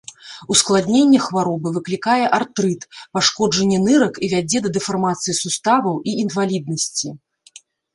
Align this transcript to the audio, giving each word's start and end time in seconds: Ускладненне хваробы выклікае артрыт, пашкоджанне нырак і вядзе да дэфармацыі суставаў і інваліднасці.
Ускладненне 0.53 1.19
хваробы 1.25 1.73
выклікае 1.75 2.25
артрыт, 2.39 2.81
пашкоджанне 3.19 3.79
нырак 3.87 4.13
і 4.25 4.33
вядзе 4.35 4.57
да 4.67 4.75
дэфармацыі 4.81 5.41
суставаў 5.45 5.95
і 6.13 6.21
інваліднасці. 6.27 7.19